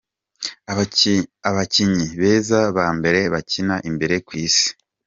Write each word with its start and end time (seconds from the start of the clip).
Abakinyi 1.49 2.07
beza 2.21 2.59
ba 2.77 2.87
mbere 2.97 3.21
bakina 3.33 3.75
imbere 3.89 4.15
kw'isi?. 4.25 4.69